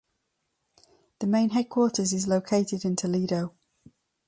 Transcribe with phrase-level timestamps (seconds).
[1.19, 3.53] The main headquarters is located in Toledo.